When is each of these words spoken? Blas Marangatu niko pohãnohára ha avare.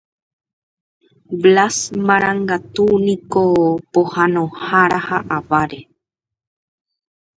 Blas 1.41 1.77
Marangatu 2.07 2.85
niko 3.05 3.43
pohãnohára 3.93 4.99
ha 5.07 5.17
avare. 5.37 5.79